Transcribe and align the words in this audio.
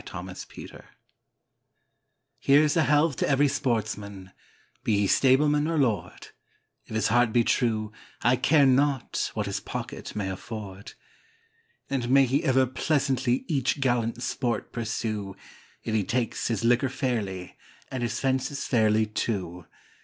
A 0.01 0.03
Hunting 0.09 0.33
Song 0.67 0.81
Here's 2.39 2.75
a 2.75 2.81
health 2.85 3.17
to 3.17 3.29
every 3.29 3.47
sportsman, 3.47 4.31
be 4.83 4.97
he 4.97 5.05
stableman 5.05 5.67
or 5.67 5.77
lord, 5.77 6.29
If 6.85 6.95
his 6.95 7.09
heart 7.09 7.31
be 7.31 7.43
true, 7.43 7.91
I 8.23 8.35
care 8.35 8.65
not 8.65 9.29
what 9.35 9.45
his 9.45 9.59
pocket 9.59 10.15
may 10.15 10.31
afford; 10.31 10.93
And 11.87 12.09
may 12.09 12.25
he 12.25 12.43
ever 12.43 12.65
pleasantly 12.65 13.45
each 13.47 13.79
gallant 13.79 14.23
sport 14.23 14.73
pursue, 14.73 15.35
If 15.83 15.93
he 15.93 16.03
takes 16.03 16.47
his 16.47 16.63
liquor 16.63 16.89
fairly, 16.89 17.55
and 17.91 18.01
his 18.01 18.19
fences 18.19 18.65
fairly, 18.65 19.05
too. 19.05 19.67